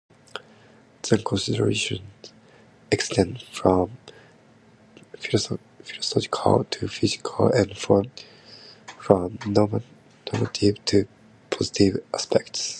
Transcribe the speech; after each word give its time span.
The 1.03 1.19
considerations 1.19 2.33
extend 2.91 3.43
from 3.43 3.99
psychological 5.99 6.63
to 6.71 6.87
physical 6.87 7.51
and 7.51 7.77
from 7.77 8.05
normative 9.45 10.83
to 10.85 11.07
positive 11.51 11.97
aspects. 12.15 12.69